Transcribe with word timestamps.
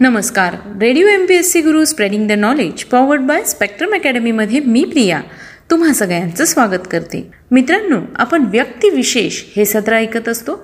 नमस्कार. 0.00 0.54
Radio 0.80 1.06
M 1.08 1.24
P 1.26 1.34
S 1.34 1.50
C 1.52 1.60
Guru 1.62 1.84
spreading 1.84 2.26
the 2.28 2.32
knowledge 2.32 2.82
powered 2.84 3.20
by 3.20 3.42
Spectrum 3.44 3.94
अकॅडमीमध्ये 3.94 4.60
मी 4.60 4.82
प्रिया 4.84 5.20
तुम्हा 5.70 5.92
सगळ्यांचं 5.92 6.44
स्वागत 6.44 6.86
करते. 6.90 7.30
मित्रांनो 7.50 8.00
आपण 8.16 8.44
व्यक्तिविशेष 8.44 9.42
हे 9.56 9.64
सत्र 9.64 9.92
ऐकत 9.92 10.28
असतो. 10.28 10.58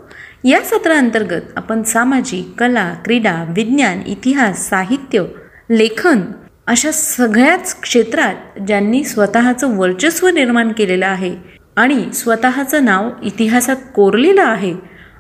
या 0.45 0.61
सत्राअंतर्गत 0.61 1.57
आपण 1.57 1.83
सामाजिक 1.83 2.59
कला 2.59 2.93
क्रीडा 3.05 3.35
विज्ञान 3.49 4.03
इतिहास 4.07 4.69
साहित्य 4.69 5.25
लेखन 5.71 6.23
अशा 6.67 6.93
सगळ्याच 6.93 7.81
क्षेत्रात 7.81 8.61
ज्यांनी 8.67 9.05
स्वतःचं 9.05 9.77
वर्चस्व 9.77 10.29
निर्माण 10.29 10.73
केलेलं 10.73 11.07
आहे 11.07 11.35
आणि 11.77 12.05
स्वतःचं 12.15 12.85
नाव 12.85 13.11
इतिहासात 13.23 13.77
कोरलेलं 13.95 14.43
आहे 14.43 14.75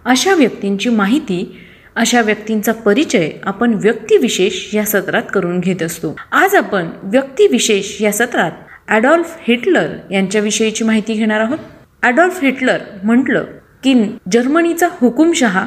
अशा 0.04 0.34
व्यक्तींची 0.34 0.88
माहिती 0.88 1.44
अशा 1.96 2.20
व्यक्तींचा 2.22 2.72
परिचय 2.72 3.30
आपण 3.44 3.74
व्यक्तिविशेष 3.74 4.74
या 4.74 4.84
सत्रात 4.84 5.22
करून 5.34 5.58
घेत 5.60 5.82
असतो. 5.82 6.14
आज 6.32 6.54
आपण 6.54 6.88
व्यक्तिविशेष 7.02 8.00
या 8.02 8.12
सत्रात 8.12 8.52
ॲडॉल्फ 8.88 9.36
हिटलर 9.48 9.96
यांच्याविषयीची 10.10 10.84
माहिती 10.84 11.14
घेणार 11.14 11.40
आहोत. 11.40 11.58
ॲडॉल्फ 12.02 12.42
हिटलर 12.42 12.78
म्हटलं 13.04 13.44
की 13.84 13.94
जर्मनीचा 14.32 14.88
हुकुमशहा 15.00 15.66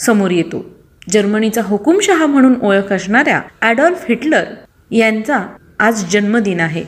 समोर 0.00 0.30
येतो. 0.30 0.64
जर्मनीचा 1.12 1.62
हुकुमशहा 1.62 2.26
म्हणून 2.26 2.54
ओळख 2.62 2.92
असणाऱ्या 2.92 3.40
ॲडॉल्फ 3.62 4.04
हिटलर 4.08 4.44
यांचा 4.90 5.46
आज 5.78 6.04
जन्मदिन 6.10 6.60
आहे. 6.60 6.84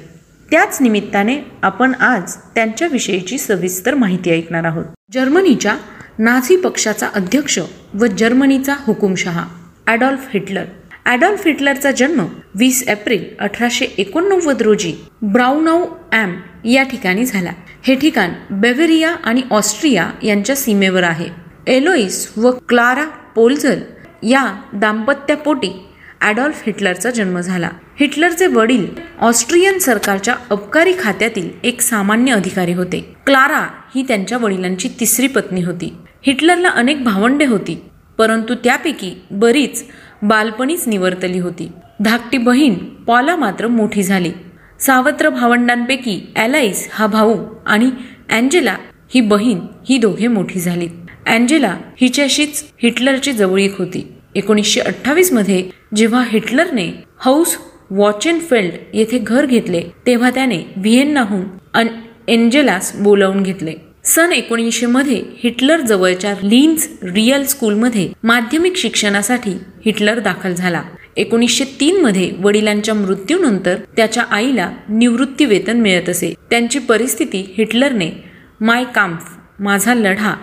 त्याच 0.49 0.79
निमित्ताने 0.81 1.37
आपण 1.63 1.95
आज 1.95 2.37
त्यांच्याविषयीची 2.55 3.39
सविस्तर 3.39 3.95
माहिती 3.95 4.31
ऐकणार 4.31 4.65
आहोत. 4.65 4.85
जर्मनीच्या 5.13 5.77
नाझी 6.19 6.57
पक्षाचा 6.57 7.09
अध्यक्ष 7.15 7.59
व 7.95 8.07
जर्मनीचा 8.19 8.75
हुकुमशहा 8.79 9.45
ॲडॉल्फ 9.87 10.29
हिटलर. 10.35 10.65
ॲडॉल्फ 11.07 11.47
हिटलरचा 11.47 11.91
जन्म 11.91 12.25
वीस 12.55 12.83
एप्रिल 12.89 13.25
अठराशे 13.41 13.85
एकोणनव्वद 13.99 14.63
रोजी 14.63 14.93
ब्राउनाऊ 15.23 15.85
ॲम 16.13 16.35
या 16.65 16.83
ठिकाणी 16.83 17.25
झाला. 17.25 17.51
हे 17.83 17.95
ठिकाण 17.95 18.31
बेवेरिया 18.51 19.11
आणि 19.25 19.43
ऑस्ट्रिया 19.51 20.11
यांच्या 20.23 20.57
सीमेवर 20.57 21.03
आहे. 21.03 21.29
एलोईस 21.67 22.33
व 22.37 22.51
क्लारा 22.69 23.05
पोल्झल 23.35 23.81
या 24.23 24.45
दाम्पत्यापोटी 24.73 25.73
ॲडॉल्फ 26.21 26.63
हिटलरचा 26.67 27.11
जन्म 27.11 27.41
झाला. 27.41 27.69
हिटलरचे 28.01 28.47
वडील 28.47 28.87
ऑस्ट्रियन 29.21 29.79
सरकारच्या 29.79 30.35
अबकारी 30.51 30.93
खात्यातील 31.01 31.49
एक 31.65 31.81
सामान्य 31.81 32.33
अधिकारी 32.33 32.73
होते. 32.73 33.01
क्लारा 33.27 33.67
ही 33.95 34.03
त्यांच्या 34.09 34.39
वडिलांची 34.39 34.89
तिसरी 35.01 35.27
पत्नी 35.27 35.63
होती. 35.63 35.93
हिटलरला 36.27 36.69
अनेक 36.69 37.05
भावंडे 37.05 37.45
होती 37.45 37.79
परंतु 38.19 38.55
त्यापैकी 38.55 39.13
बरीच 39.31 39.85
बालपणीच 40.23 40.87
निवर्तली 40.89 41.39
होती. 41.39 41.71
धाकटी 42.01 42.39
बहीण 42.39 42.75
पॉला 43.07 43.37
मात्र 43.37 43.67
मोठी 43.69 44.03
झाली. 44.03 44.31
सावत्र 44.81 45.29
भावंडांपैकी 45.29 46.21
ॲलाईस 46.37 46.89
हा 46.93 47.07
भाऊ 47.07 47.37
आणि 47.67 47.91
अँजेला 48.31 48.77
ही 49.15 49.21
बहीण 49.21 49.61
ही 49.89 49.99
दोघे 49.99 50.27
मोठी 50.29 50.61
झाली 50.61 50.89
अँजेला 51.27 51.77
हिच्याशीच 52.01 52.63
हिटलरची 52.83 53.33
जवळीक 53.33 53.79
होती. 53.79 54.07
एकोणीसशे 54.37 54.81
अठ्ठावीसमध्ये 54.81 55.63
जेव्हा 55.97 56.23
हिटलरने 56.29 56.87
हाऊस 57.19 57.57
वॉचेनफेल्ड 57.91 58.73
येथे 58.95 59.19
घर 59.19 59.47
घेतले 59.47 59.83
तेव्हा 60.07 60.31
त्याने 60.31 60.59
व्हिएन्नाहून 60.77 61.87
एंजेलास 62.29 62.95
बोलावून 62.97 63.43
घेतले. 63.43 63.75
सन 64.05 64.33
एकोणीसशे 64.33 64.87
मध्ये 64.87 65.23
हिटलर 65.43 65.81
जवळच्या 65.81 66.35
लिन्स 66.43 66.89
रियल 67.05 67.45
स्कूलमध्ये 67.45 68.09
माध्यमिक 68.23 68.77
शिक्षणासाठी 68.77 69.57
हिटलर 69.85 70.19
दाखल 70.19 70.55
झाला. 70.55 70.83
एकोणीसशे 71.17 71.65
तीन 71.81 72.01
मध्ये 72.01 72.31
वडिलांच्या 72.41 72.95
मृत्यूनंतर 72.95 73.77
त्याच्या 73.97 74.23
आईला 74.31 74.71
निवृत्ती 74.89 75.45
वेतन 75.45 75.81
मिळत 75.81 76.09
असे. 76.09 76.33
त्यांची 76.51 76.79
परिस्थिती 76.79 77.45
हिटलरने 77.59 78.11
माय 78.61 78.85
काम्फ 78.95 79.31
माझा 79.61 79.95
लढा 79.95 80.35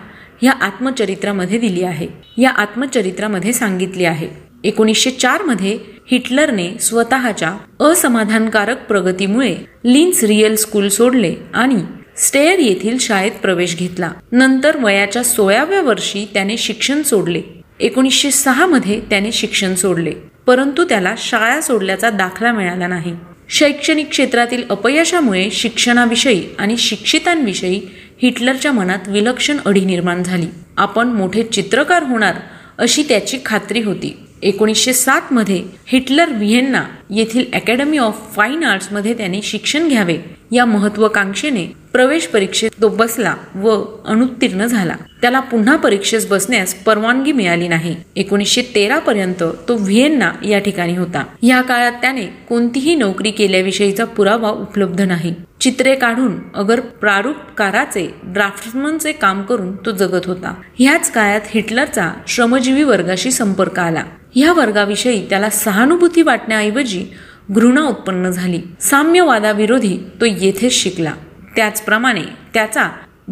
या 0.42 0.52
आत्मचरित्रामध्ये 0.52 1.58
दिली 1.58 1.82
आहे. 1.82 2.08
या 2.38 2.50
आत्मचरित्रामध्ये 2.50 3.52
सांगितली 3.52 4.04
आहे. 4.04 4.28
एकोणीसशे 4.64 5.10
चारमध्ये 5.10 5.78
हिटलरने 6.10 6.78
स्वतःच्या 6.78 7.56
असमाधानकारक 7.80 8.86
प्रगतीमुळे 8.86 9.56
लिन्स 9.84 10.24
रियल 10.24 10.54
स्कूल 10.54 10.88
सोडले 10.88 11.34
आणि 11.54 11.76
स्टेअर 12.16 12.58
येथील 12.58 12.98
शाळेत 12.98 13.32
प्रवेश 13.32 13.76
घेतला. 13.76 14.12
नंतर 14.32 14.84
वयाच्या 14.84 15.24
सोळाव्या 15.24 15.82
वर्षी 15.82 16.28
त्याने 16.34 16.56
शिक्षण 16.56 17.02
सोडले. 17.02 17.42
एकोणीसशे 17.80 18.30
सहा 18.30 18.66
मध्ये 18.66 19.00
त्याने 19.00 19.32
शिक्षण 19.32 19.74
सोडले. 19.74 20.12
परंतु 20.46 20.84
त्याला 20.84 21.14
शाळा 21.18 21.60
सोडल्याचा 21.60 22.10
दाखला 22.10 22.52
मिळाला 22.52 22.86
नाही. 22.86 23.16
शैक्षणिक 23.48 24.10
क्षेत्रातील 24.10 24.62
अपयशामुळे 24.70 25.50
शिक्षणाविषयी 25.50 26.44
आणि 26.58 26.76
शिक्षितांविषयी 26.76 27.80
हिटलरच्या 28.22 28.72
मनात 28.72 29.08
विलक्षण 29.08 29.56
अडी 29.66 29.84
निर्माण 29.84 30.22
झाली. 30.22 30.46
आपण 30.76 31.08
मोठे 31.08 31.42
चित्रकार 31.42 32.02
होणार 32.02 32.34
अशी 32.78 33.02
त्याची 33.02 33.38
खात्री 33.46 33.82
होती. 33.82 34.16
एकोणीसशे 34.42 34.92
सातमध्ये 34.92 35.62
हिटलर 35.86 36.28
व्हिएन्ना 36.28 36.84
येथील 37.10 37.44
अकॅडमी 37.52 37.98
ऑफ 37.98 38.36
फाईन 38.36 38.64
आर्ट्समध्ये 38.64 39.14
त्याने 39.14 39.42
शिक्षण 39.42 39.88
घ्यावे. 39.88 40.16
या 40.52 40.64
महत्वाकांक्षेने 40.64 41.66
प्रवेश 41.92 42.26
परीक्षेत 42.26 42.70
तो 42.82 42.88
बसला 42.88 43.34
व 43.54 43.84
अनुत्तीर्ण 44.06 44.66
झाला. 44.66 44.94
त्याला 45.24 45.40
पुन्हा 45.40 45.76
परीक्षेस 45.76 46.26
बसण्यास 46.26 46.74
परवानगी 46.74 47.32
मिळाली 47.32 47.68
नाही. 47.68 47.96
एकोणीसशे 48.16 48.62
तेरा 48.74 48.98
पर्यंत 48.98 49.42
तो 49.68 49.76
व्हिएन्ना 49.76 50.32
या 50.46 50.58
ठिकाणी 50.58 50.96
होता. 50.96 51.24
या 51.42 51.62
काळात 51.62 51.92
त्याने 51.92 52.26
कोणतीही 52.26 52.94
नोकरी 52.94 53.30
केल्याविषयीचा 53.30 54.04
पुरावा 54.04 54.50
उपलब्ध 54.50 55.00
नाही. 55.00 55.34
चित्रे 55.60 55.94
काढून 55.94 56.32
अगर 56.54 56.80
प्रारूपकाराचे 56.80 58.14
ड्राफ्टमनचे 58.24 59.12
काम 59.12 59.42
करून 59.42 59.76
तो 59.76 59.90
जगत 59.90 60.26
होता. 60.26 60.54
ह्याच 60.78 61.12
काळात 61.12 61.40
हिटलरचा 61.46 62.10
श्रमजीवी 62.28 62.82
वर्गाशी 62.82 63.30
संपर्क 63.30 63.78
आला. 63.78 64.04
ह्या 64.34 64.52
वर्गाविषयी 64.52 65.28
त्याला 65.28 65.50
सहानुभूती 65.50 66.22
वाटण्याऐवजी 66.22 67.06
घृणा 67.50 67.82
उत्पन्न 67.82 68.30
झाली. 68.30 68.60
साम्यवादाविरोधी 68.80 69.98
तो 70.20 70.26
येथेच 70.26 70.72
शिकला. 70.72 71.12
त्याचप्रमाणे 71.56 72.22
त्याचा 72.54 72.88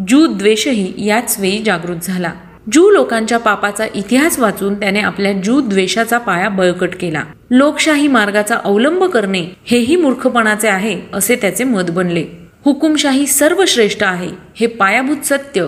जू 0.07 0.27
द्वेषही 0.27 0.93
याच 0.97 1.39
वेळी 1.39 1.61
जागृत 1.65 1.95
झाला. 2.03 2.31
जू 2.71 2.89
लोकांच्या 2.89 3.39
पापाचा 3.39 3.85
इतिहास 3.95 4.39
वाचून 4.39 4.79
त्याने 4.79 4.99
आपल्या 4.99 5.33
जू 5.33 5.61
द्वेषाचा 5.61 6.17
पाया 6.17 6.49
बळकट 6.49 6.89
केला. 6.99 7.23
लोकशाही 7.51 8.07
मार्गाचा 8.07 8.57
अवलंब 8.63 9.03
करणे 9.03 9.45
हेही 9.65 9.95
मूर्खपणाचे 9.95 10.67
आहे 10.67 11.01
असे 11.13 11.35
त्याचे 11.35 11.63
मत 11.63 11.91
बनले. 11.91 12.23
हुकुमशाही 12.65 13.27
सर्वश्रेष्ठ 13.27 14.03
आहे 14.03 14.29
हे 14.55 14.67
पायाभूत 14.67 15.25
सत्य. 15.25 15.67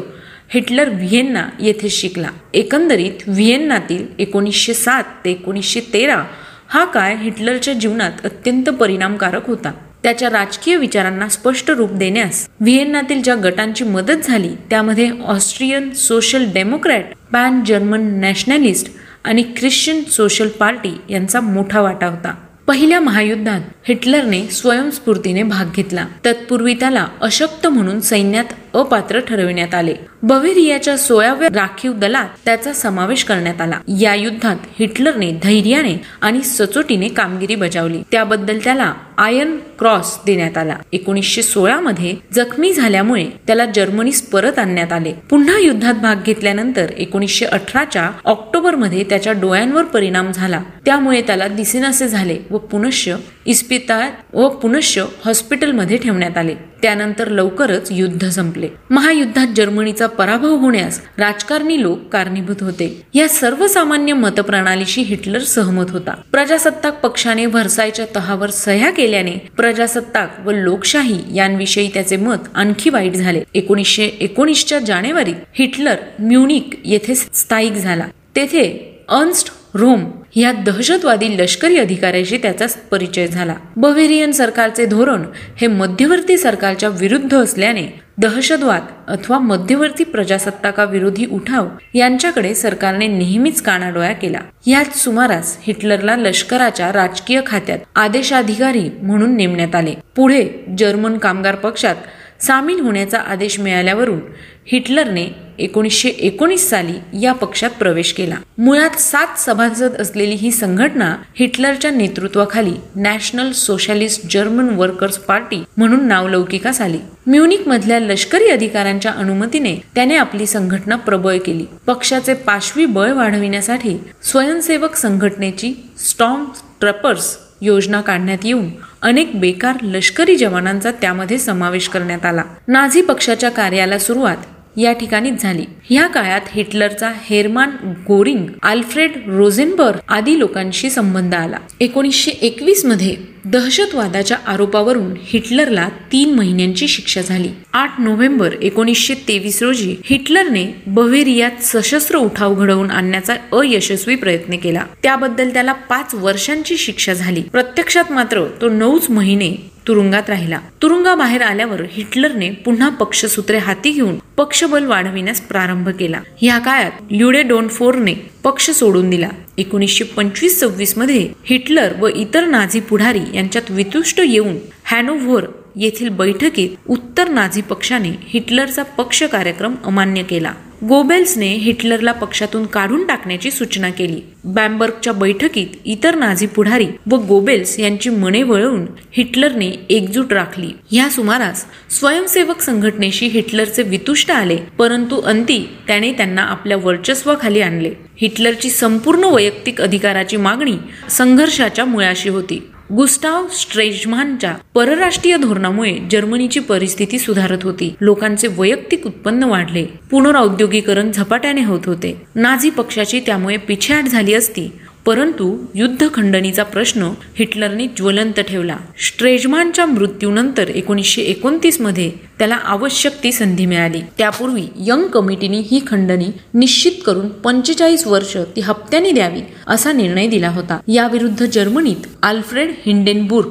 हिटलर 0.50 0.90
व्हिएन्ना 0.90 1.48
येथे 1.60 1.90
शिकला. 1.90 2.30
एकंदरीत 2.54 3.28
व्हिएन्नातील 3.28 4.08
एकोणीसशे 4.20 4.74
सात 4.74 5.04
ते 5.26 5.32
एकोणीसशे 5.32 5.80
तेरा 5.94 6.24
हा 6.68 6.86
काळ 6.86 7.16
हिटलरच्या 7.16 7.74
जीवनात 7.74 8.12
अत्यंत 8.24 8.70
परिणामकारक 8.70 9.48
होता. 9.48 9.72
त्याच्या 10.06 10.30
राजकीय 10.30 10.76
विचारांना 10.76 11.30
स्पष्ट 11.30 11.72
रूप 11.72 11.92
देण्यास 11.92 12.50
व्हिएन्नातील 12.60 13.22
ज्या 13.22 13.36
गटांची 13.36 13.84
मदत 13.84 14.18
झाली 14.24 14.50
त्यामध्ये 14.70 15.10
Austrian 15.26 15.92
social 15.92 16.46
democrat 16.54 17.06
pan 17.34 17.64
German 17.64 18.20
nationalist 18.20 18.88
आणि 19.24 19.44
ख्रिश्चन 19.58 20.04
सोशल 20.04 20.48
पार्टी 20.48 21.02
यांचा 21.10 21.40
मोठा 21.40 21.82
वाटा 21.82 22.08
होता. 22.08 22.36
पहिल्या 22.68 23.00
महायुद्धात 23.00 23.62
हिटलरने 23.88 24.48
स्वयंस्फूर्तीने 24.48 25.44
भाग 25.44 25.66
घेतला. 25.76 26.06
तत्पूर्वी 26.26 26.74
त्याला 26.74 27.08
अशक्त 27.22 27.68
म्हणून 27.68 28.00
सैन्यात 28.00 28.46
अपात्र 28.76 29.20
ठरविण्यात 29.20 29.74
आले. 29.74 29.94
बवेरियाच्या 30.24 30.98
सोळाव्या 30.98 31.50
राखीव 31.56 31.94
दलात 31.94 32.30
त्याचा 32.46 32.74
समावेश 32.74 33.24
करण्यात 33.24 33.62
आला. 33.62 33.80
या 34.00 34.16
युद्धात 34.16 34.56
हिटलरने 34.80 35.32
धैर्याने 35.44 36.02
आणि 36.22 36.42
सचोटीने 36.42 37.08
कामगिरी 37.08 37.56
बजावली. 37.56 38.02
त्याबद्दल 38.12 38.60
त्याला 38.64 38.94
आयर्न 39.18 39.58
क्रॉस 39.80 40.18
देण्यात 40.26 40.58
आला. 40.58 40.76
एकोणीसशे 40.94 41.42
सोळा 41.42 41.80
मध्ये 41.80 42.14
जखमी 42.34 42.74
झाल्यामुळे 42.74 43.26
त्याला 43.48 43.66
जर्मनीस 43.66 44.22
परत 44.22 44.60
आणण्यात 44.60 44.94
आले. 44.94 45.14
पुन्हा 45.30 45.60
युद्धात 45.60 45.94
भाग 45.94 46.16
घेतल्यानंतर 46.26 46.92
एकोणीसशे 46.98 47.46
अठराच्या 47.46 48.10
ऑक्टोबरमध्ये 48.26 49.04
त्याच्या 49.04 49.34
डोळ्यांवर 49.34 49.84
परिणाम 49.84 50.32
झाला. 50.32 50.62
त्यामुळे 50.86 51.22
त्याला 51.22 51.48
दिसेनासे 51.48 52.08
झाले 52.08 52.38
व 52.50 52.58
पुनश्च 52.58 53.10
इस्पितळ 53.46 54.08
व 54.34 54.48
पुनश्च 54.50 55.04
हॉस्पिटलमध्ये 55.26 55.98
ठेवण्यात 55.98 56.38
आले. 56.38 56.56
त्यानंतर 56.82 57.28
लवकरच 57.28 57.88
युद्ध 57.92 58.30
संपले. 58.30 58.68
महायुद्धात 58.90 59.48
जर्मनीचा 59.56 60.08
पराभव 60.08 60.56
होण्यास 60.56 61.02
राजकारणी 61.18 61.82
लोक 61.82 62.08
कारणीभूत 62.08 62.56
होते. 62.62 63.02
या 63.14 63.30
सर्वसामान्य 63.30 64.14
मतप्रणालीशी 64.14 65.02
हिटलर 65.02 65.40
सहमत 65.40 65.86
होता. 65.90 66.12
प्रजासत्ताक 66.32 67.00
पक्षाने 67.00 67.46
व्हर्सायच्या 67.46 68.06
तहावर 68.16 68.50
सह्या 68.50 68.92
केल्याने 68.92 69.32
प्रजासत्ताक 69.32 70.48
व 70.48 70.52
लोकशाही 70.52 71.36
यांविषयी 71.36 71.90
त्याचे 71.94 72.18
मत 72.18 72.38
आणखी 72.56 72.90
वाईट 72.90 73.14
झाले. 73.14 73.44
एकोणीसशे 73.54 74.06
एकोणीसच्या 74.06 74.80
जानेवारीत 74.80 75.36
हिटलर 75.54 75.96
म्युनिक 76.20 76.70
येथे 76.86 77.16
स्थायिक 77.16 77.72
झाला. 77.72 78.04
तेथे 78.36 78.95
अर्न्स्ट 79.10 79.50
रोम 79.74 80.04
या 80.36 80.52
दहशतवादी 80.52 81.38
लष्करी 81.38 81.78
अधिकाऱ्याशी 81.78 82.38
त्याचा 82.38 82.66
परिचय 82.92 83.28
झाला. 83.28 83.56
बवेरियन 83.76 84.32
सरकारचे 84.32 84.86
धोरण 84.86 85.24
हे 85.58 85.68
मध्यवर्ती 85.68 86.38
सरकारच्या 86.38 86.90
विरुद्ध 86.90 87.38
असल्याने 87.38 88.06
दहशतवाद 88.18 88.82
अथवा 89.08 89.40
मध्यवर्ती 89.40 90.04
प्रजासत्ताकाविरोधी 90.04 91.26
उठाव 91.26 91.68
यांच्याकडे 91.94 92.54
सरकारने 92.56 93.08
नेहमीच 93.08 93.62
कानाडोळा 93.62 94.14
केला 94.14 94.40
याच 94.68 94.98
सुमारास 95.04 95.58
हिटलरला 95.62 96.16
लष्कराच्या 96.16 96.92
राजकीय 96.94 97.42
खात्यात 97.48 97.80
आदेशाधिकारी 97.96 98.90
म्हणून 99.02 99.36
नेमण्यात 99.36 99.76
आले. 99.76 99.94
पुढे 100.16 100.48
जर्मन 100.78 101.18
कामगार 101.18 101.56
पक्षात 101.56 101.96
सामील 102.40 102.80
होण्याचा 102.80 103.20
आदेश 103.20 103.60
मिळाल्यावरून 103.60 104.20
हिटलरने 104.66 105.28
एकोणीसशे 105.60 106.10
एकोणीस 106.10 106.70
साली 106.70 107.22
या 107.22 107.34
पक्षात 107.34 107.70
प्रवेश 107.70 108.14
केला. 108.14 108.36
मुळात 108.58 109.00
सात 109.00 109.40
सभासद 109.40 109.94
असलेली 110.00 110.36
ही 110.36 110.52
संघटना 110.52 111.16
हिटलरच्या 111.36 111.92
नेतृत्वाखाली 111.92 112.74
national 112.96 113.52
socialist 113.52 114.22
German 114.32 114.70
workers 114.70 115.18
party 115.18 115.64
म्हणून 115.78 116.08
नावलौकिकास 116.08 116.82
आली. 116.82 116.98
म्युनिक 117.28 117.68
मधल्या 117.68 118.00
लष्करी 118.00 118.50
अधिकाऱ्यांच्या 118.50 119.12
अनुमतीने 119.12 119.76
त्याने 119.96 120.16
आपली 120.16 120.46
संघटना 120.46 120.96
प्रबळ 120.96 121.38
केली. 121.38 121.66
पक्षाचे 121.88 122.34
पाशवी 122.34 122.86
बळ 122.86 123.12
वाढविण्यासाठी 123.12 123.98
स्वयंसेवक 124.24 124.96
संघटनेची 124.96 125.74
स्टॉम 126.00 126.46
ट्रपर्स 126.80 127.38
योजना 127.66 128.02
काढण्यात 128.02 128.38
येऊन 128.44 128.70
अनेक 129.02 129.40
बेकार 129.40 129.76
लष्करी 129.82 130.36
जवानांचा 130.36 130.92
त्यामध्ये 130.92 131.38
समावेश 131.38 131.88
करण्यात 131.88 132.26
आला. 132.26 132.44
नाझी 132.68 133.02
पक्षाच्या 133.02 133.50
कार्याला 133.50 134.00
सुरुवात 134.00 134.38
या 134.78 134.92
ठिकाणीच 134.94 135.42
झाली. 135.42 135.66
या 135.90 136.08
काळात 136.08 136.42
हिटलरचा 136.52 137.12
हेरमान 137.24 137.70
गोरिंग 138.08 138.48
आल्फ्रेड 138.64 139.12
रोझेनबर्ग 139.28 140.00
आदी 140.10 140.40
लोकांशी 140.40 140.90
संबंध 140.90 141.36
आला. 141.36 141.58
एकोणीसशे 141.80 142.32
एकवीसमध्ये 142.32 143.35
दहशतवादाच्या 143.46 144.38
आरोपावरून 144.48 145.14
हिटलरला 145.24 145.90
तीन 146.12 146.34
महिन्यांची 146.36 146.88
शिक्षा 146.88 147.22
झाली. 147.22 147.50
आठ 147.74 148.00
नोव्हेंबर 148.00 148.54
एकोणीसशे 148.62 149.14
तेवीस 149.14 149.64
रोजी 149.64 149.96
हिटलरने 150.06 150.82
बव्हेरियात 150.88 151.52
सशस्त्र 151.62 152.18
उठाव 152.18 152.56
घडवून 152.56 152.92
आणण्याचा 152.92 153.34
अयशस्वी 153.34 154.16
प्रयत्न 154.16 154.56
केला. 154.56 154.86
त्याबद्दल 155.04 155.50
त्याला 155.50 155.74
पाच 155.74 156.14
वर्षांची 156.14 156.78
शिक्षा 156.78 157.14
झाली. 157.14 157.42
प्रत्यक्षात 157.42 158.12
मात्र 158.12 158.48
तो 158.62 158.70
नऊच 158.70 159.10
महिने 159.10 159.76
तुरुंगात 159.88 160.30
राहिला. 160.30 160.60
तुरुंगाबाहेर 160.82 161.42
आल्यावर 161.42 161.82
हिटलरने 161.92 162.50
पुन्हा 162.50 162.90
पक्षसूत्रे 162.90 163.58
हाती 163.58 163.92
घेऊन 163.92 164.16
पक्षबल 164.38 164.86
वाढविण्यास 164.86 165.42
प्रारंभ 165.42 165.90
केला. 165.90 166.20
या 166.42 166.58
काळात 166.58 166.92
ल्युडे 167.12 167.68
फोरने 167.68 168.14
पक्ष 168.44 168.72
सोडून 168.72 169.10
दिला. 169.10 169.30
एकोणीसशे 169.58 170.04
पंचवीस 170.04 170.60
सव्वीसमध्ये 170.60 171.30
हिटलर 171.46 171.94
व 172.00 172.08
इतर 172.08 172.46
नाझी 172.46 172.80
पुढारी 172.80 173.35
यांच्यात 173.36 173.72
वितुष्ट 173.72 174.22
येऊन 174.26 174.58
हॅनोव्हर 174.84 175.46
येथील 175.76 176.10
बैठकीत 176.10 176.70
उत्तर 176.90 177.30
नाझी 177.30 177.62
पक्षाने 177.62 178.10
हिटलरचा 178.28 178.84
पक्ष 178.84 179.24
कार्यक्रम 179.24 179.76
अमान्य 179.86 180.24
केला. 180.24 180.52
गोबेल्सने 180.84 181.48
हिटलरला 181.48 182.12
पक्षातून 182.12 182.66
काढून 182.66 183.06
टाकण्याची 183.08 183.52
सूचना 183.52 183.90
केली. 183.90 184.22
बॅम्बर्गच्या 184.44 185.14
बैठकीत 185.14 185.68
इतर 185.86 186.16
नाझी 186.16 186.48
पुढारी 186.48 186.86
व 187.12 187.16
गोबेल्स 187.16 187.80
यांची 187.80 188.10
मने 188.10 188.44
वळवून 188.44 188.86
हिटलरने 189.12 189.70
एकजूट 189.90 190.34
राखली. 190.34 190.72
ह्या 190.92 191.10
सुमारास 191.10 191.66
स्वयंसेवक 191.90 192.62
संघटनेशी 192.62 193.28
हिटलरचे 193.28 193.84
वितुष्ट 193.84 194.32
आले 194.32 194.58
परंतु 194.78 195.22
अंती 195.22 195.60
त्याने 195.88 196.12
त्यांना 196.12 196.42
आपल्या 196.42 196.78
वर्चस्वाखाली 196.78 197.62
आणले. 197.62 197.92
हिटलरची 198.22 198.70
संपूर्ण 198.70 199.24
वैयक्तिक 199.24 199.82
अधिकाराची 199.82 200.38
मागणी 200.38 200.78
संघर्षाच्या 201.10 201.86
मुळाशी 201.86 202.30
होती. 202.30 202.62
गुस्टाव 202.94 203.48
स्ट्रेजमानच्या 203.48 204.56
परराष्ट्रीय 204.74 205.38
धोरणामुळे 205.38 205.98
जर्मनीची 206.12 206.60
परिस्थिती 206.60 207.20
सुधारत 207.20 207.58
होती. 207.64 207.96
लोकांचे 208.02 208.48
वैयक्तिक 208.48 209.06
उत्पन्न 209.06 209.44
वाढले. 209.44 209.86
पुनरौद्योगिकरण 210.12 211.12
झपाट्याने 211.12 211.64
होत 211.64 211.80
होते. 211.86 212.22
नाझी 212.36 212.70
पक्षाची 212.70 213.20
त्यामुळे 213.20 213.58
पिछेहाट 213.58 214.04
झाली 214.04 214.34
असती. 214.34 214.72
परंतु 215.06 215.58
युद्ध 215.76 216.08
खंडणीचा 216.14 216.64
प्रश्न 216.64 217.10
हिटलरने 217.36 217.88
ज्वलंत 217.88 218.40
ठेवला. 218.40 218.78
स्ट्रेजमानच्या 219.08 219.86
मृत्यूनंतर 219.86 220.70
एकोणीसशे 220.70 221.22
एकोणतीसमध्ये 221.22 222.12
त्याला 222.40 222.56
आवश्यक 222.56 223.14
ती 223.24 223.32
संधी 223.32 223.66
मिळाली. 223.66 224.02
त्यापूर्वी 224.18 224.64
यंग 224.76 225.08
कमिटीने 225.08 225.60
ही 225.60 225.82
खंडणी 225.88 226.28
निश्चित 226.54 226.92
करून 227.06 227.30
पंचेचाळीस 227.30 228.08
वर्ष 228.08 228.38
ती 228.56 228.62
हप्त्याने 228.62 229.12
द्यावी 229.12 229.42
असा 229.68 229.92
निर्णय 229.92 230.28
दिला 230.28 230.50
होता. 230.50 230.80
याविरुद्ध 230.88 231.46
जर्मनीत 231.46 232.08
आल्फ्रेड 232.24 232.72
हिंडेनबुर्ग 232.86 233.50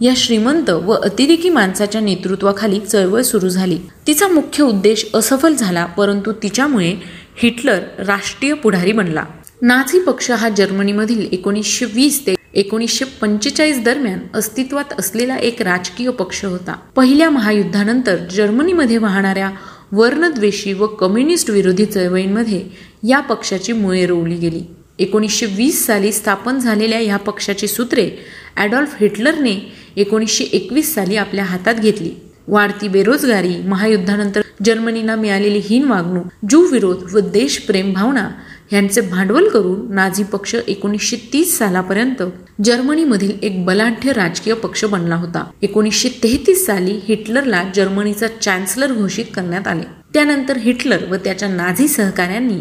या 0.00 0.12
श्रीमंत 0.16 0.70
व 0.70 0.92
अतिरेकी 0.92 1.48
माणसाच्या 1.48 2.00
नेतृत्वाखाली 2.00 2.80
चळवळ 2.80 3.22
सुरू 3.22 3.48
झाली. 3.48 3.78
तिचा 4.06 4.28
मुख्य 4.28 4.64
उद्देश 4.64 5.06
असफल 5.14 5.54
झाला 5.54 5.86
परंतु 5.86 6.32
तिच्यामुळे 6.32 6.94
हिटलर 7.42 7.78
राष्ट्रीय 7.98 8.54
पुढारी 8.54 8.92
बनला. 8.92 9.24
नाझी 9.64 9.98
पक्ष 9.98 10.30
हा 10.30 10.48
जर्मनीमधील 10.48 11.26
एकोणीसशे 11.32 11.84
वीस 11.92 12.20
ते 12.26 12.34
एकोणीसशे 12.60 13.04
पंचेचाळीस 13.20 13.78
दरम्यान 13.84 14.18
अस्तित्वात 14.38 14.92
असलेला 14.98 15.36
एक 15.36 15.62
राजकीय 15.62 16.10
पक्ष 16.10 16.44
होता. 16.44 16.74
पहिल्या 16.96 17.28
महायुद्धानंतर 17.30 18.16
जर्मनीमध्ये 18.30 18.98
वाहणाऱ्या 18.98 19.50
वर्णद्वेषी 19.92 20.72
व 20.72 20.86
कम्युनिस्ट 21.00 21.50
विरोधी 21.50 21.86
चळवळींमध्ये 21.86 22.60
या 23.08 23.20
पक्षाची 23.20 23.72
मुळे 23.72 24.04
रोवली 24.06 24.36
गेली. 24.36 24.62
एकोणीसशे 24.98 25.46
वीस 25.56 25.84
साली 25.86 26.12
स्थापन 26.12 26.58
झालेल्या 26.58 27.00
या 27.00 27.16
पक्षाची 27.16 27.68
सूत्रे 27.68 28.08
ॲडॉल्फ 28.56 29.00
हिटलरने 29.00 29.58
एकोणीसशे 29.96 30.44
एकवीस 30.52 30.94
साली 30.94 31.16
आपल्या 31.16 31.44
हातात 31.44 31.74
घेतली. 31.74 32.10
वाढती 32.48 32.88
बेरोजगारी 32.88 33.56
महायुद्धानंतर 33.66 34.40
जर्मनीला 34.64 35.14
मिळालेली 35.16 35.58
हीन 35.64 35.84
वागणूक 35.84 36.26
जू 36.50 36.60
विरोध 36.72 37.14
व 37.14 37.20
देशप्रेम 37.32 37.92
भावना 37.92 38.28
यांचे 38.72 39.00
भांडवल 39.00 39.48
करून 39.48 39.94
नाझी 39.94 40.22
पक्ष 40.22 40.54
एकोणीसशे 40.68 41.16
तीस 41.32 41.58
सालापर्यंत 41.58 42.22
जर्मनीमधील 42.64 43.32
एक 43.42 43.64
बलाढ्य 43.64 44.12
राजकीय 44.12 44.54
पक्ष 44.54 44.84
बनला 44.84 45.16
होता. 45.16 45.44
एकोणीसशे 45.62 46.08
तेहतीस 46.22 46.66
साली 46.66 47.00
हिटलरला 47.08 47.64
जर्मनीचा 47.74 48.26
चॅन्सलर 48.42 48.92
घोषित 48.92 49.24
करण्यात 49.34 49.68
आले. 49.68 49.82
त्यानंतर 50.14 50.56
हिटलर 50.56 51.04
व 51.10 51.16
त्याच्या 51.16 51.48
नाझी 51.48 51.88
सहकाऱ्यांनी 51.88 52.60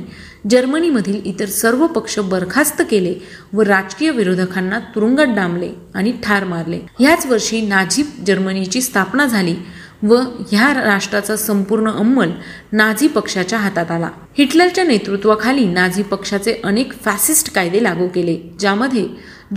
जर्मनीमधील 0.49 1.21
इतर 1.25 1.45
सर्व 1.45 1.87
पक्ष 1.87 2.19
बरखास्त 2.19 2.81
केले 2.91 3.13
व 3.53 3.61
राजकीय 3.61 4.11
विरोधकांना 4.11 4.79
तुरुंगात 4.79 5.27
डांबले 5.27 5.69
आणि 5.95 6.13
ठार 6.23 6.43
मारले. 6.43 6.79
याच 6.99 7.25
वर्षी 7.25 7.61
नाझी 7.61 8.03
जर्मनीची 8.27 8.81
स्थापना 8.81 9.25
झाली 9.25 9.55
व 10.03 10.15
ह्या 10.51 10.73
राष्ट्राचा 10.73 11.35
संपूर्ण 11.35 11.91
अंमल 11.91 12.31
नाझी 12.71 13.07
पक्षाच्या 13.07 13.59
हातात 13.59 13.91
आला. 13.91 14.09
हिटलरच्या 14.37 14.83
नेतृत्वाखाली 14.83 15.65
नाझी 15.65 16.03
पक्षाचे 16.03 16.53
अनेक 16.63 16.93
फॅसिस्ट 17.05 17.53
कायदे 17.53 17.83
लागू 17.83 18.07
केले 18.07 18.37
ज्यामध्ये 18.59 19.05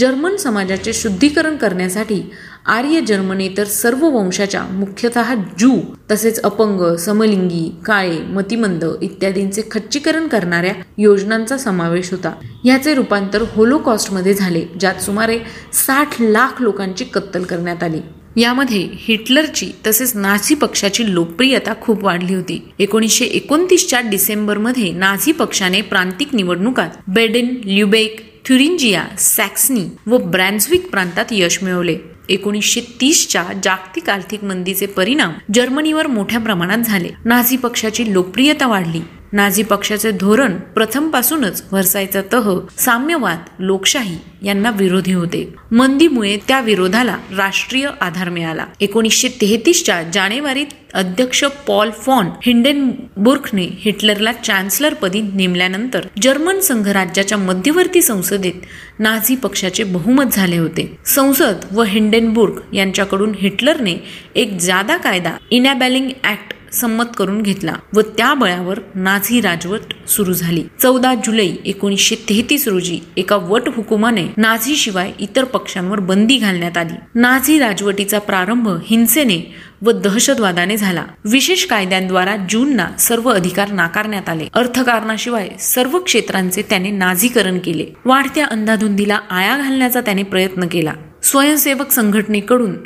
जर्मन 0.00 0.37
समाजाचे 0.37 0.93
शुद्धीकरण 0.93 1.57
करण्यासाठी 1.57 2.23
आर्य 2.67 3.00
जर्मनेतर 3.00 3.65
सर्व 3.65 4.07
वंशाच्या 4.07 4.62
मुख्यतः 4.62 5.35
जू 5.59 5.71
तसेच 6.11 6.41
अपंग 6.41 6.95
समलिंगी 6.97 7.76
काळे 7.85 8.19
मतिमंद 8.19 8.85
इत्यादींचे 9.03 9.62
खच्चीकरण 9.71 10.26
करणाऱ्या 10.26 10.73
योजनांचा 10.99 11.59
समावेश 11.59 12.11
होता. 12.11 12.33
याचे 12.65 12.95
रूपांतर 12.95 13.43
होलोकॉस्टमध्ये 13.55 14.35
झाले 14.35 14.65
ज्यात 14.81 15.03
सुमारे 15.03 15.38
साठ 15.73 16.21
लाख 16.21 16.62
लोकांची 16.62 17.05
कत्तल 17.05 17.43
करण्यात 17.43 17.83
आली. 17.83 18.00
यामध्ये 18.37 18.88
हिटलरची 18.93 19.71
तसेच 19.87 20.16
नाझी 20.16 20.55
पक्षाची 20.55 21.14
लोकप्रियता 21.14 21.73
खूप 21.81 22.05
वाढली 22.05 22.35
होती. 22.35 22.62
एकोणीसशे 22.78 23.25
एकोणतीसच्या 23.25 24.00
डिसेंबरमध्ये 24.00 24.93
नाझी 24.93 25.33
पक्षाने 25.33 25.81
प्रांतिक 25.81 26.35
निवडणुकात 26.35 26.90
बेडेन 27.09 27.57
ल्युबेक 27.64 28.21
थ्युरिंजिया 28.47 29.05
सॅक्सनी 29.19 29.85
व 30.07 30.19
ब्रॅन्झविक 30.19 30.90
प्रांतात 30.90 31.25
यश 31.31 31.62
मिळवले. 31.62 31.97
एकोणीसशे 32.28 32.81
तीसच्या 33.00 33.45
जागतिक 33.64 34.11
आर्थिक 34.11 34.45
मंदीचे 34.45 34.87
परिणाम 34.87 35.33
जर्मनीवर 35.55 36.07
मोठ्या 36.07 36.40
प्रमाणात 36.40 36.78
झाले. 36.78 37.09
नाझी 37.25 37.57
पक्षाची 37.57 38.12
लोकप्रियता 38.12 38.66
वाढली. 38.66 39.00
नाझी 39.33 39.62
पक्षाचे 39.62 40.11
धोरण 40.11 40.56
प्रथमपासूनच 40.75 41.62
व्हरसायचा 41.73 42.21
तह 42.33 42.59
साम्यवाद 42.78 43.38
लोकशाही 43.59 44.18
यांना 44.42 44.71
विरोधी 44.71 45.12
होते. 45.12 45.54
मंदीमुळे 45.73 46.37
त्या 46.49 46.61
विरोधाला 46.61 47.16
राष्ट्रीय 47.37 47.88
आधार 48.00 48.28
मिळाला. 48.28 48.66
एकोणीसशे 48.80 49.28
तेहतीसच्या 49.28 50.02
जानेवारीत 50.02 50.66
अध्यक्ष 50.95 51.45
पॉल 51.45 51.90
फॉन 51.90 52.28
हिंडेनबुर्खने 52.42 53.68
हिटलरला 53.78 54.33
चान्सलरपदी 54.33 55.21
नेमल्यानंतर 55.21 56.06
जर्मन 56.23 56.61
संघराज्याच्या 56.61 57.38
मध्यवर्ती 57.38 58.02
संसदेत 58.02 58.66
नाझी 58.99 59.37
पक्षाचे 59.37 59.85
बहुमत 59.85 60.25
झाले 60.33 60.56
होते. 60.56 60.99
संसद 61.06 61.64
व 61.73 61.83
हिंडेनबुर्ग 61.83 62.75
यांच्याकडून 62.75 63.33
हिटलरने 63.40 63.95
एक 64.35 64.56
जादा 64.56 64.97
कायदा 64.97 65.33
इनॅबॅलिंग 65.50 66.09
ऍक्ट 66.25 66.55
संमत 66.73 67.04
करून 67.16 67.42
घेतला 67.42 67.73
व 67.94 68.00
त्या 68.00 68.35
बळावर 68.35 68.78
नाझी 68.94 69.40
राजवट 69.40 70.08
सुरू 70.08 70.32
झाली. 70.32 70.64
चौदा 70.82 71.14
जुलै 71.14 71.50
एकोणीसशे 71.64 72.14
तेहतीस 72.28 72.68
रोजी 72.68 72.99
एका 73.16 73.37
वट 73.37 73.62
हुकुमाने 73.76 74.26
नाझी 74.37 74.76
शिवाय 74.76 75.12
इतर 75.20 75.44
पक्षांवर 75.44 76.00
बंदी 76.00 76.37
घालण्यात 76.37 76.76
आली. 76.76 76.94
नाझी 77.14 77.58
राजवटीचा 77.58 78.18
प्रारंभ 78.18 78.68
हिंसेने 78.87 79.54
व 79.82 79.90
दहशतवादाने 79.90 80.76
झाला. 80.76 81.04
विशेष 81.25 81.64
कायद्यांद्वारा 81.64 82.37
जूनना 82.50 82.88
सर्व 82.99 83.30
अधिकार 83.30 83.73
नाकारण्यात 83.73 84.28
आले. 84.28 84.49
अर्थकारणाशिवाय 84.54 85.49
सर्व 85.61 85.99
क्षेत्रांचे 85.99 86.62
त्याने 86.62 86.90
नाझीकरण 86.90 87.58
केले. 87.58 87.87
वाढत्या 88.04 88.46
अंधाधुंदीला 88.46 89.18
आळा 89.30 89.56
घालण्याचा 89.56 90.00
त्याने 90.00 90.23
प्रयत्न 90.23 90.66
केला. 90.66 90.92
स्वयंसेवक 91.23 91.90
संघटनेकडून 91.90 92.76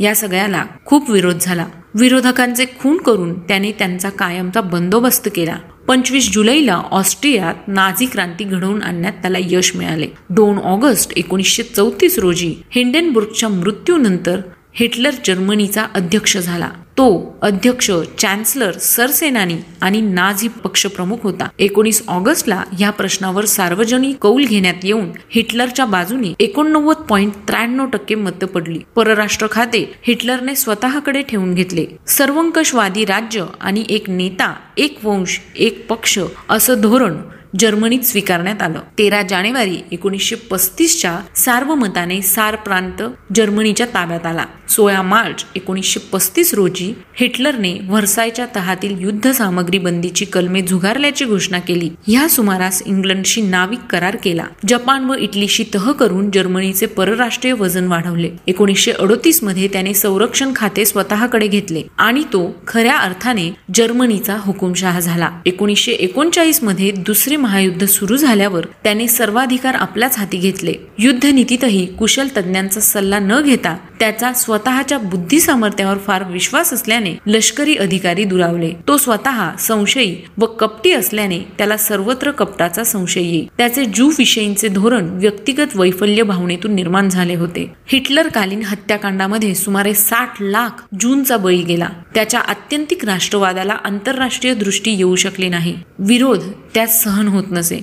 या 0.00 0.14
सगळ्याला 0.14 0.64
खूप 0.84 1.10
विरोध 1.10 1.36
झाला. 1.40 1.66
विरोधकांचे 1.94 2.64
खून 2.78 2.96
करून 2.96 3.38
त्याने 3.38 3.72
त्यांचा 3.72 4.10
कायमचा 4.10 4.60
बंदोबस्त 4.60 5.28
केला. 5.34 5.56
पंचवीस 5.88 6.32
जुलैला 6.32 6.82
ऑस्ट्रियात 6.90 7.68
नाझी 7.68 8.06
क्रांती 8.06 8.44
घडवून 8.44 8.82
आणण्यात 8.82 9.12
त्याला 9.12 9.38
यश 9.40 9.76
मिळाले. 9.76 10.06
दोन 10.30 10.58
ऑगस्ट 10.58 11.12
एकोणीसशे 11.16 11.62
चौतीस 11.62 12.18
रोजी 12.18 12.54
हिंडेनबुर्गच्या 12.70 13.48
मृत्यूनंतर 13.48 14.40
हिटलर 14.72 15.14
जर्मनीचा 15.24 15.86
अध्यक्ष 15.94 16.36
झाला. 16.38 16.68
तो 16.92 17.38
अध्यक्ष 17.42 17.90
चॅन्सलर 18.18 18.72
सरसेनानी 18.72 19.56
आणि 19.80 20.00
नाझी 20.00 20.48
पक्षप्रमुख 20.48 21.16
होता. 21.22 21.48
एकोणीस 21.58 22.02
ऑगस्टला 22.08 22.62
या 22.80 22.90
प्रश्नावर 22.90 23.44
सार्वजनिक 23.44 24.16
कौल 24.16 24.44
घेण्यात 24.44 24.84
येऊन 24.84 25.08
हिटलरच्या 25.30 25.84
बाजूने 25.84 26.34
एकोणनव्वद 26.40 26.96
पॉईंट 26.96 27.32
त्र्याण्णव 27.48 27.86
टक्के 27.86 28.14
मतं 28.14 28.46
पडली. 28.46 28.78
परराष्ट्र 28.96 29.46
खाते 29.50 29.94
हिटलरने 30.02 30.54
स्वतःकडे 30.54 31.22
ठेवून 31.22 31.54
घेतले. 31.54 31.86
सर्वंकषवादी 32.08 33.04
राज्य 33.04 33.44
आणि 33.60 33.84
एक 33.88 34.10
नेता 34.10 34.54
एक 34.76 34.98
वंश 35.04 35.40
एक 35.56 35.86
पक्ष 35.88 36.18
असं 36.48 36.80
धोरण 36.80 37.16
जर्मनीत 37.58 38.00
स्वीकारण्यात 38.00 38.62
आलं. 38.62 38.80
तेरा 38.98 39.22
जानेवारी 39.22 39.76
एकोणीसशे 39.92 40.36
पस्तीसच्या 40.36 41.18
सार्वमताने 41.36 42.22
सार 42.22 42.56
प्रांत 42.56 43.02
जर्मनीच्या 43.34 43.86
ताब्यात 43.86 44.26
आला. 44.26 44.44
सोळा 44.68 45.02
मार्च 45.02 45.44
एकोणीसशे 45.56 46.00
पस्तीस 46.12 46.54
रोजी 46.54 46.94
हिटलरने 47.14 47.78
व्हर्सायच्या 47.82 48.46
तहातील 48.56 49.00
युद्ध 49.00 49.30
सामग्री 49.30 49.78
बंदीची 49.78 50.24
कलमे 50.24 50.62
झुगारल्याची 50.62 51.24
घोषणा 51.24 51.58
केली. 51.58 51.90
ह्या 52.06 52.28
सुमारास 52.28 52.82
इंग्लंडशी 52.86 53.42
नाविक 53.42 53.80
करार 53.90 54.16
केला. 54.16 54.44
जपान 54.68 55.04
व 55.04 55.14
इटलीशी 55.14 55.64
तह 55.74 55.92
करून 55.92 56.30
जर्मनीचे 56.30 56.86
परराष्ट्रीय 56.86 57.52
वजन 57.52 57.86
वाढवले. 57.86 58.30
एकोणीसशे 58.46 58.92
अडोतीसमध्ये 58.92 59.68
त्याने 59.68 59.94
संरक्षण 59.94 60.52
खाते 60.56 60.84
स्वतःकडे 60.84 61.46
घेतले 61.46 61.82
आणि 61.98 62.22
तो 62.22 62.54
खऱ्या 62.68 62.96
अर्थाने 62.96 63.50
जर्मनीचा 63.74 64.36
हुकुमशाह 64.40 65.00
झाला. 65.00 65.30
एकोणीसशे 65.46 65.92
एकोणचाळीसमध्ये 65.92 66.90
दुसरे 66.90 67.36
महायुद्ध 67.40 67.86
सुरू 67.86 68.16
झाल्यावर 68.16 68.66
त्याने 68.84 69.08
सर्वाधिकार 69.08 69.74
आपल्याच 69.74 70.18
हाती 70.18 70.38
घेतले. 70.38 70.74
युद्धनीतीतही 70.98 71.86
कुशल 71.86 72.28
तज्ञांचा 72.36 72.80
सल्ला 72.80 73.18
न 73.18 73.42
घेता 73.42 73.76
त्याचा 74.00 74.32
स्वतःच्या 74.32 74.98
बुद्धी 74.98 75.40
सामर्थ्यावर 75.40 75.98
फार 75.98 76.24
विश्वास 76.30 76.72
असल्याने 76.72 77.14
लष्करी 77.26 77.74
अधिकारी 77.74 78.24
दुरावले. 78.24 78.72
तो 78.88 78.96
स्वतः 78.96 79.56
संशयी 79.58 80.16
व 80.38 80.46
कपटी 80.46 80.92
असल्याने 80.92 81.38
त्याला 81.38 81.76
सर्वत्र 81.76 82.30
कपटाचा 82.30 82.84
संशय 82.84 83.20
येई. 83.20 83.46
त्याचे 83.58 83.84
जू 83.84 84.10
विषयींचे 84.18 84.68
धोरण 84.68 85.08
व्यक्तिगत 85.12 85.76
वैफल्य 85.76 86.22
भावनेतून 86.22 86.74
निर्माण 86.74 87.08
झाले 87.08 87.34
होते. 87.34 87.72
हिटलर 87.86 88.28
कालीन 88.28 88.62
हत्याकांडामध्ये 88.62 89.54
सुमारे 89.54 89.94
साठ 89.94 90.42
लाख 90.42 90.82
जूनचा 91.00 91.36
बळी 91.36 91.62
गेला. 91.62 91.88
त्याच्या 92.14 92.40
आत्यंतिक 92.40 93.04
राष्ट्रवादाला 93.04 93.72
आंतरराष्ट्रीय 93.84 94.54
दृष्टी 94.54 94.90
येऊ 94.90 95.16
शकली 95.16 95.48
नाही. 95.48 95.78
विरोध 95.98 96.38
त्यात 96.74 96.88
सहन 96.88 97.28
होत 97.28 97.44
नसे. 97.50 97.80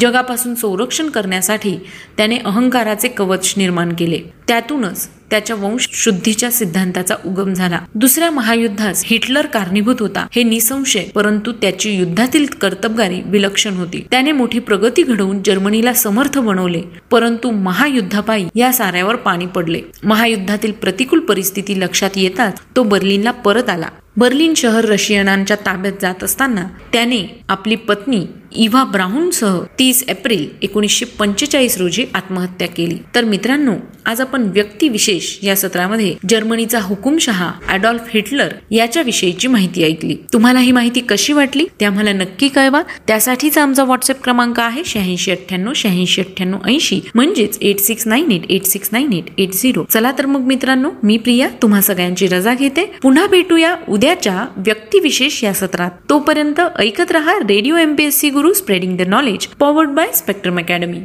जगापासून 0.00 0.54
संरक्षण 0.54 1.10
करण्यासाठी 1.10 1.76
त्याने 2.16 2.38
अहंकाराचे 2.38 3.08
कवच 3.08 3.54
निर्माण 3.56 3.92
केले. 3.98 4.20
त्यातूनच 4.48 5.10
त्याच्या 5.30 5.56
वंश 5.56 5.88
शुद्धीच्या 5.92 6.50
सिद्धांताचा 6.50 7.14
उगम 7.26 7.52
झाला. 7.52 7.78
दुसऱ्या 7.94 8.30
महायुद्धास 8.30 9.02
हिटलर 9.06 9.46
कारणीभूत 9.46 9.96
होता. 10.00 10.26
हे 10.32 10.42
निसंशय 10.42 11.04
परंतु 11.14 11.52
त्याची 11.52 11.90
युद्धातील 11.90 12.46
कर्तबगारी 12.60 13.20
विलक्षण 13.26 13.76
होती. 13.76 14.04
त्याने 14.10 14.32
मोठी 14.32 14.58
प्रगती 14.58 15.02
घडवून 15.02 15.42
जर्मनीला 15.42 15.92
समर्थ 15.92 16.38
बनवले 16.38 16.82
परंतु 17.10 17.50
महायुद्धापायी 17.50 18.48
या 18.54 18.72
साऱ्यावर 18.72 19.16
पाणी 19.16 19.46
पडले. 19.46 19.80
महायुद्धातील 20.04 20.72
प्रतिकूल 20.72 21.20
परिस्थिती 21.20 21.80
लक्षात 21.80 22.10
येताच 22.16 22.60
तो 22.76 22.82
बर्लिनला 22.82 23.30
परत 23.30 23.68
आला. 23.68 23.86
बर्लिन 24.16 24.54
शहर 24.54 24.84
रशियनांच्या 24.84 25.56
ताब्यात 25.66 25.92
जात 26.02 26.24
असताना 26.24 26.64
त्याने 26.92 27.18
आपली 27.48 27.76
पत्नी 27.76 28.24
इव्हा 28.56 28.84
ब्राहूनसह 28.84 29.60
तीस 29.78 30.04
एप्रिल 30.08 30.48
एकोणीसशे 30.62 31.04
पंचेचाळीस 31.18 31.78
रोजी 31.78 32.04
आत्महत्या 32.14 32.68
केली. 32.68 32.98
तर 33.14 33.24
मित्रांनो 33.24 33.72
आज 34.06 34.20
आपण 34.20 34.42
व्यक्तिविशेष 34.42 35.19
या 35.42 35.56
सत्रामध्ये 35.56 36.14
जर्मनीचा 36.28 36.80
हुकुमशहा 36.80 37.50
अडॉल्फ 37.68 38.02
हिटलर 38.14 38.48
याच्या 38.70 39.02
विषयीची 39.02 39.48
माहिती 39.48 39.84
ऐकली. 39.84 40.16
तुम्हाला 40.32 40.58
ही 40.58 40.72
माहिती 40.72 41.00
कशी 41.00 41.32
वाटली? 41.32 41.64
ते 41.80 41.84
आम्हाला 41.84 42.12
नक्की 42.12 42.48
कळवा. 42.48 42.82
त्यासाठीच 43.06 43.58
आमचा 43.58 43.84
व्हॉट्सअप 43.84 44.22
क्रमांक 44.24 44.60
आहे 44.60 44.82
शहाऐंशी 44.84 45.30
अठ्ठ्याण्णव 45.30 45.72
शहाऐंशी 45.72 46.20
अठ्ठ्याण्णव 46.20 46.58
ऐंशी. 46.66 47.00
म्हणजेच 47.14 47.58
eight 47.62 47.78
six 47.78 48.06
nine 48.06 48.32
eight 48.32 48.50
eight 48.50 48.64
six 48.64 48.88
nine 48.92 49.12
eight 49.12 49.24
eight 49.38 49.52
zero 49.52 49.84
चला 49.90 50.12
तर 50.18 50.26
मग 50.26 50.40
मित्रांनो 50.40 50.90
मी 51.02 51.16
प्रिया 51.16 51.48
तुम्हा 51.62 51.80
सगळ्यांची 51.80 52.26
रजा 52.26 52.54
घेते. 52.54 52.84
पुन्हा 53.02 53.26
भेटूया 53.26 53.74
उद्याच्या 53.88 54.44
व्यक्तिविशेष 54.56 55.44
या 55.44 55.52
सत्रात. 55.54 55.90
तोपर्यंत 56.08 56.60
ऐकत 56.78 57.12
रहा 57.12 57.38
radio 57.38 57.76
MPSC 57.76 58.30
Guru 58.30 58.52
spreading 58.52 58.96
the 58.96 59.00
knowledge 59.00 59.46
powered 59.46 59.88
by 59.88 60.12
Spectrum 60.14 60.58
academy. 60.58 60.98